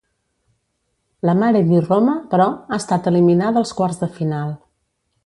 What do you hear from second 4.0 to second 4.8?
de final.